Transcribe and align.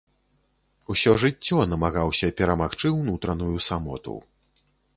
Усё 0.93 1.11
жыццё 1.23 1.59
намагаўся 1.75 2.31
перамагчы 2.41 2.87
ўнутраную 2.99 3.55
самоту. 3.69 4.17